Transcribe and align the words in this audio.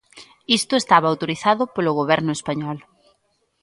Iso 0.57 0.75
estaba 0.77 1.07
autorizado 1.09 1.63
polo 1.73 1.95
Goberno 1.99 2.31
español. 2.37 2.77